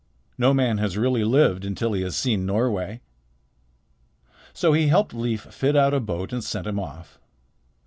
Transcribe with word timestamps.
No 0.35 0.51
man 0.51 0.79
has 0.79 0.97
really 0.97 1.23
lived 1.23 1.63
until 1.63 1.93
he 1.93 2.01
has 2.01 2.15
seen 2.15 2.43
Norway." 2.43 3.01
So 4.51 4.73
he 4.73 4.87
helped 4.87 5.13
Leif 5.13 5.41
fit 5.53 5.75
out 5.75 5.93
a 5.93 5.99
boat 5.99 6.33
and 6.33 6.43
sent 6.43 6.65
him 6.65 6.79
off. 6.79 7.19